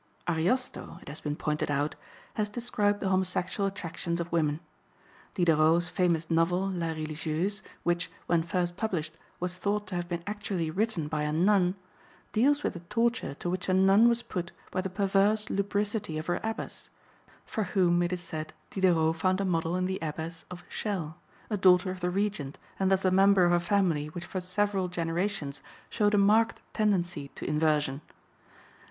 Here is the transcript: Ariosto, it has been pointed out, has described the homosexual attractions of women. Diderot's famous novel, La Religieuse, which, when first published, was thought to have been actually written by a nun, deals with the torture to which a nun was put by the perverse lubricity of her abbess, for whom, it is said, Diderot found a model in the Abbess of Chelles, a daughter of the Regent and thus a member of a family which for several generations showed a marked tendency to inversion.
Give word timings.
Ariosto, 0.27 0.97
it 1.03 1.09
has 1.09 1.21
been 1.21 1.35
pointed 1.35 1.69
out, 1.69 1.93
has 2.33 2.49
described 2.49 3.01
the 3.01 3.09
homosexual 3.09 3.67
attractions 3.67 4.19
of 4.19 4.31
women. 4.31 4.59
Diderot's 5.35 5.89
famous 5.89 6.27
novel, 6.27 6.67
La 6.71 6.87
Religieuse, 6.93 7.61
which, 7.83 8.09
when 8.25 8.41
first 8.41 8.75
published, 8.75 9.13
was 9.39 9.53
thought 9.53 9.85
to 9.85 9.93
have 9.95 10.09
been 10.09 10.23
actually 10.25 10.71
written 10.71 11.07
by 11.07 11.21
a 11.21 11.31
nun, 11.31 11.75
deals 12.31 12.63
with 12.63 12.73
the 12.73 12.79
torture 12.79 13.35
to 13.35 13.47
which 13.47 13.69
a 13.69 13.75
nun 13.75 14.09
was 14.09 14.23
put 14.23 14.51
by 14.71 14.81
the 14.81 14.89
perverse 14.89 15.51
lubricity 15.51 16.17
of 16.17 16.25
her 16.25 16.39
abbess, 16.41 16.89
for 17.45 17.65
whom, 17.65 18.01
it 18.01 18.11
is 18.11 18.21
said, 18.21 18.53
Diderot 18.71 19.17
found 19.17 19.39
a 19.39 19.45
model 19.45 19.75
in 19.75 19.85
the 19.85 19.99
Abbess 20.01 20.45
of 20.49 20.63
Chelles, 20.67 21.13
a 21.51 21.57
daughter 21.57 21.91
of 21.91 21.99
the 21.99 22.09
Regent 22.09 22.57
and 22.79 22.89
thus 22.89 23.05
a 23.05 23.11
member 23.11 23.45
of 23.45 23.51
a 23.51 23.59
family 23.59 24.07
which 24.07 24.25
for 24.25 24.41
several 24.41 24.87
generations 24.87 25.61
showed 25.91 26.15
a 26.15 26.17
marked 26.17 26.63
tendency 26.73 27.27
to 27.35 27.47
inversion. 27.47 28.01